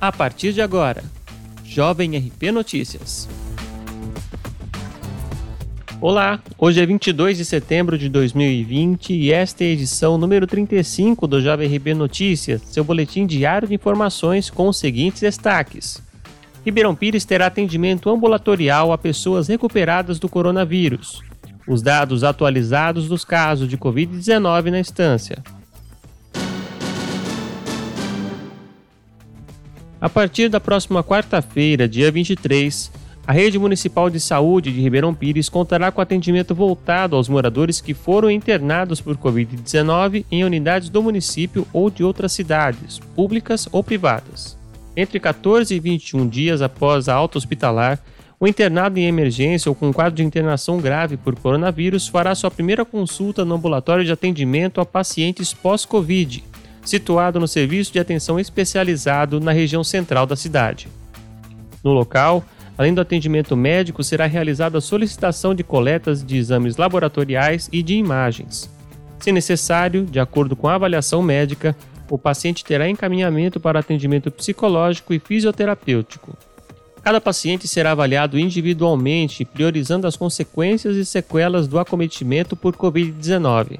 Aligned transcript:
a 0.00 0.12
partir 0.12 0.52
de 0.52 0.60
agora. 0.60 1.02
Jovem 1.64 2.16
RP 2.16 2.52
Notícias. 2.52 3.28
Olá, 6.00 6.38
hoje 6.58 6.80
é 6.80 6.86
22 6.86 7.38
de 7.38 7.44
setembro 7.44 7.96
de 7.96 8.08
2020 8.10 9.14
e 9.14 9.32
esta 9.32 9.64
é 9.64 9.68
a 9.68 9.70
edição 9.70 10.18
número 10.18 10.46
35 10.46 11.26
do 11.26 11.40
Jovem 11.40 11.74
RP 11.74 11.94
Notícias, 11.94 12.60
seu 12.66 12.84
boletim 12.84 13.26
diário 13.26 13.66
de 13.66 13.74
informações 13.74 14.50
com 14.50 14.68
os 14.68 14.78
seguintes 14.78 15.22
destaques. 15.22 16.02
Ribeirão 16.64 16.94
Pires 16.94 17.24
terá 17.24 17.46
atendimento 17.46 18.10
ambulatorial 18.10 18.92
a 18.92 18.98
pessoas 18.98 19.48
recuperadas 19.48 20.18
do 20.18 20.28
coronavírus. 20.28 21.22
Os 21.66 21.80
dados 21.80 22.22
atualizados 22.22 23.08
dos 23.08 23.24
casos 23.24 23.68
de 23.68 23.78
Covid-19 23.78 24.70
na 24.70 24.78
instância. 24.78 25.42
A 29.98 30.10
partir 30.10 30.50
da 30.50 30.60
próxima 30.60 31.02
quarta-feira, 31.02 31.88
dia 31.88 32.12
23, 32.12 32.92
a 33.26 33.32
Rede 33.32 33.58
Municipal 33.58 34.10
de 34.10 34.20
Saúde 34.20 34.70
de 34.70 34.80
Ribeirão 34.80 35.14
Pires 35.14 35.48
contará 35.48 35.90
com 35.90 36.02
atendimento 36.02 36.54
voltado 36.54 37.16
aos 37.16 37.30
moradores 37.30 37.80
que 37.80 37.94
foram 37.94 38.30
internados 38.30 39.00
por 39.00 39.16
Covid-19 39.16 40.26
em 40.30 40.44
unidades 40.44 40.90
do 40.90 41.02
município 41.02 41.66
ou 41.72 41.90
de 41.90 42.04
outras 42.04 42.32
cidades, 42.32 42.98
públicas 43.16 43.66
ou 43.72 43.82
privadas. 43.82 44.58
Entre 44.94 45.18
14 45.18 45.74
e 45.74 45.80
21 45.80 46.28
dias 46.28 46.60
após 46.60 47.08
a 47.08 47.14
alta 47.14 47.38
hospitalar, 47.38 47.98
o 48.38 48.46
internado 48.46 48.98
em 48.98 49.06
emergência 49.06 49.70
ou 49.70 49.74
com 49.74 49.94
quadro 49.94 50.16
de 50.16 50.22
internação 50.22 50.78
grave 50.78 51.16
por 51.16 51.34
coronavírus 51.34 52.06
fará 52.06 52.34
sua 52.34 52.50
primeira 52.50 52.84
consulta 52.84 53.46
no 53.46 53.54
ambulatório 53.54 54.04
de 54.04 54.12
atendimento 54.12 54.78
a 54.78 54.84
pacientes 54.84 55.54
pós-Covid, 55.54 56.44
situado 56.86 57.40
no 57.40 57.48
Serviço 57.48 57.92
de 57.92 57.98
Atenção 57.98 58.38
Especializado 58.38 59.40
na 59.40 59.52
região 59.52 59.82
central 59.82 60.24
da 60.24 60.36
cidade. 60.36 60.88
No 61.82 61.92
local, 61.92 62.44
além 62.78 62.94
do 62.94 63.00
atendimento 63.00 63.56
médico, 63.56 64.02
será 64.04 64.26
realizada 64.26 64.78
a 64.78 64.80
solicitação 64.80 65.54
de 65.54 65.64
coletas 65.64 66.24
de 66.24 66.36
exames 66.36 66.76
laboratoriais 66.76 67.68
e 67.72 67.82
de 67.82 67.94
imagens. 67.94 68.70
Se 69.18 69.32
necessário, 69.32 70.04
de 70.04 70.20
acordo 70.20 70.54
com 70.54 70.68
a 70.68 70.74
avaliação 70.74 71.22
médica, 71.22 71.76
o 72.08 72.16
paciente 72.16 72.64
terá 72.64 72.88
encaminhamento 72.88 73.58
para 73.58 73.80
atendimento 73.80 74.30
psicológico 74.30 75.12
e 75.12 75.18
fisioterapêutico. 75.18 76.36
Cada 77.02 77.20
paciente 77.20 77.66
será 77.66 77.92
avaliado 77.92 78.38
individualmente, 78.38 79.44
priorizando 79.44 80.06
as 80.06 80.16
consequências 80.16 80.96
e 80.96 81.04
sequelas 81.04 81.66
do 81.66 81.78
acometimento 81.78 82.56
por 82.56 82.76
Covid-19. 82.76 83.78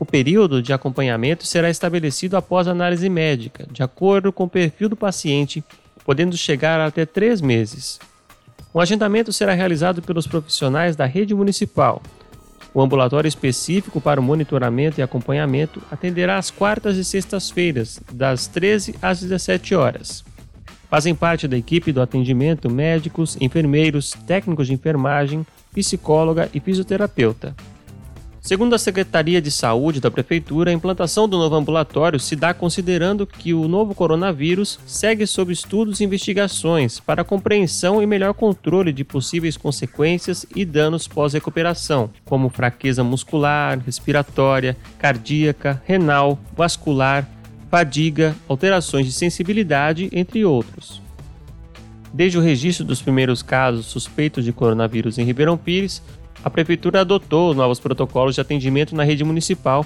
O 0.00 0.06
período 0.06 0.62
de 0.62 0.72
acompanhamento 0.72 1.46
será 1.46 1.68
estabelecido 1.68 2.34
após 2.34 2.66
análise 2.66 3.06
médica, 3.10 3.68
de 3.70 3.82
acordo 3.82 4.32
com 4.32 4.44
o 4.44 4.48
perfil 4.48 4.88
do 4.88 4.96
paciente, 4.96 5.62
podendo 6.06 6.38
chegar 6.38 6.80
até 6.80 7.04
três 7.04 7.42
meses. 7.42 8.00
O 8.72 8.80
agendamento 8.80 9.30
será 9.30 9.52
realizado 9.52 10.00
pelos 10.00 10.26
profissionais 10.26 10.96
da 10.96 11.04
rede 11.04 11.34
municipal. 11.34 12.00
O 12.72 12.80
ambulatório 12.80 13.28
específico 13.28 14.00
para 14.00 14.18
o 14.18 14.22
monitoramento 14.22 14.98
e 14.98 15.02
acompanhamento 15.02 15.82
atenderá 15.90 16.38
às 16.38 16.50
quartas 16.50 16.96
e 16.96 17.04
sextas-feiras, 17.04 18.00
das 18.10 18.46
13 18.46 18.94
às 19.02 19.20
17 19.20 19.74
horas. 19.74 20.24
Fazem 20.88 21.14
parte 21.14 21.46
da 21.46 21.58
equipe 21.58 21.92
do 21.92 22.00
atendimento 22.00 22.70
médicos, 22.70 23.36
enfermeiros, 23.38 24.12
técnicos 24.26 24.66
de 24.66 24.72
enfermagem, 24.72 25.46
psicóloga 25.74 26.48
e 26.54 26.58
fisioterapeuta. 26.58 27.54
Segundo 28.40 28.74
a 28.74 28.78
Secretaria 28.78 29.40
de 29.40 29.50
Saúde 29.50 30.00
da 30.00 30.10
Prefeitura, 30.10 30.70
a 30.70 30.74
implantação 30.74 31.28
do 31.28 31.36
novo 31.36 31.54
ambulatório 31.54 32.18
se 32.18 32.34
dá 32.34 32.54
considerando 32.54 33.26
que 33.26 33.52
o 33.52 33.68
novo 33.68 33.94
coronavírus 33.94 34.80
segue 34.86 35.26
sob 35.26 35.52
estudos 35.52 36.00
e 36.00 36.04
investigações 36.04 36.98
para 36.98 37.22
compreensão 37.22 38.02
e 38.02 38.06
melhor 38.06 38.32
controle 38.32 38.94
de 38.94 39.04
possíveis 39.04 39.58
consequências 39.58 40.46
e 40.56 40.64
danos 40.64 41.06
pós-recuperação, 41.06 42.10
como 42.24 42.48
fraqueza 42.48 43.04
muscular, 43.04 43.78
respiratória, 43.78 44.74
cardíaca, 44.98 45.80
renal, 45.84 46.38
vascular, 46.56 47.28
fadiga, 47.70 48.34
alterações 48.48 49.04
de 49.04 49.12
sensibilidade, 49.12 50.08
entre 50.12 50.46
outros. 50.46 51.02
Desde 52.12 52.38
o 52.38 52.40
registro 52.40 52.84
dos 52.84 53.00
primeiros 53.00 53.42
casos 53.42 53.86
suspeitos 53.86 54.44
de 54.44 54.52
coronavírus 54.52 55.16
em 55.18 55.24
Ribeirão 55.24 55.56
Pires, 55.56 56.02
a 56.42 56.48
Prefeitura 56.50 57.02
adotou 57.02 57.54
novos 57.54 57.78
protocolos 57.78 58.34
de 58.34 58.40
atendimento 58.40 58.94
na 58.94 59.04
rede 59.04 59.24
municipal, 59.24 59.84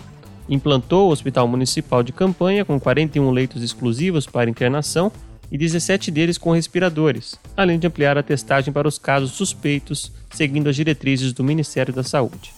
implantou 0.48 1.08
o 1.08 1.12
Hospital 1.12 1.48
Municipal 1.48 2.02
de 2.02 2.12
Campanha 2.12 2.64
com 2.64 2.78
41 2.78 3.30
leitos 3.30 3.62
exclusivos 3.62 4.26
para 4.26 4.50
internação 4.50 5.10
e 5.50 5.58
17 5.58 6.10
deles 6.10 6.38
com 6.38 6.52
respiradores, 6.52 7.38
além 7.56 7.78
de 7.78 7.86
ampliar 7.86 8.16
a 8.18 8.22
testagem 8.22 8.72
para 8.72 8.88
os 8.88 8.98
casos 8.98 9.32
suspeitos, 9.32 10.12
seguindo 10.30 10.68
as 10.68 10.76
diretrizes 10.76 11.32
do 11.32 11.44
Ministério 11.44 11.92
da 11.92 12.02
Saúde. 12.02 12.52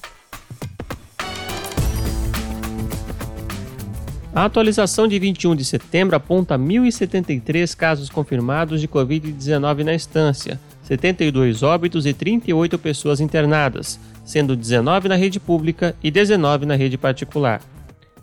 A 4.37 4.45
atualização 4.45 5.09
de 5.09 5.19
21 5.19 5.57
de 5.57 5.65
setembro 5.65 6.15
aponta 6.15 6.59
1.073 6.59 7.75
casos 7.75 8.11
confirmados 8.11 8.83
de 8.83 8.87
Covid-19 8.87 9.83
na 9.83 9.95
instância, 9.95 10.61
72 10.83 11.63
óbitos 11.63 12.05
e 12.05 12.13
38 12.13 12.79
pessoas 12.79 13.19
internadas, 13.19 13.99
sendo 14.27 14.55
19 14.55 15.09
na 15.09 15.17
rede 15.17 15.41
pública 15.41 15.97
e 16.03 16.11
19 16.11 16.67
na 16.67 16.75
rede 16.75 16.99
particular. 16.99 17.63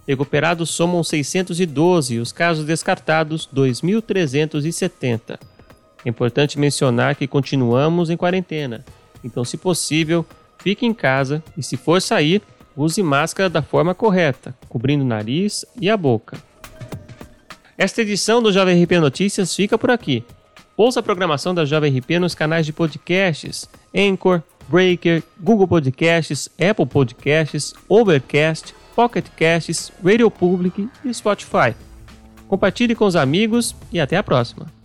Recuperados 0.07 0.69
somam 0.69 1.03
612 1.03 2.13
e 2.13 2.19
os 2.19 2.31
casos 2.31 2.63
descartados 2.63 3.49
2.370. 3.51 5.39
É 6.05 6.09
importante 6.09 6.59
mencionar 6.59 7.15
que 7.15 7.25
continuamos 7.25 8.11
em 8.11 8.17
quarentena, 8.17 8.85
então, 9.23 9.43
se 9.43 9.57
possível, 9.57 10.23
fique 10.59 10.85
em 10.85 10.93
casa 10.93 11.43
e, 11.57 11.63
se 11.63 11.75
for 11.75 11.99
sair, 11.99 12.39
use 12.75 13.01
máscara 13.01 13.49
da 13.49 13.61
forma 13.61 13.93
correta, 13.93 14.55
cobrindo 14.69 15.03
o 15.03 15.07
nariz 15.07 15.65
e 15.79 15.89
a 15.89 15.97
boca. 15.97 16.37
Esta 17.77 18.01
edição 18.01 18.41
do 18.41 18.51
Jovem 18.51 18.83
RP 18.83 18.93
Notícias 18.99 19.55
fica 19.55 19.77
por 19.77 19.91
aqui. 19.91 20.23
Ouça 20.75 20.99
a 20.99 21.03
programação 21.03 21.53
da 21.53 21.65
Jovem 21.65 21.97
RP 21.97 22.19
nos 22.19 22.35
canais 22.35 22.65
de 22.65 22.73
podcasts 22.73 23.69
Anchor, 23.95 24.41
Breaker, 24.67 25.23
Google 25.39 25.67
Podcasts, 25.67 26.49
Apple 26.59 26.85
Podcasts, 26.85 27.73
Overcast, 27.87 28.73
Pocket 28.95 29.25
Casts, 29.37 29.91
Radio 30.03 30.29
Public 30.31 30.89
e 31.03 31.13
Spotify. 31.13 31.75
Compartilhe 32.47 32.95
com 32.95 33.05
os 33.05 33.15
amigos 33.15 33.75
e 33.91 33.99
até 33.99 34.17
a 34.17 34.23
próxima. 34.23 34.82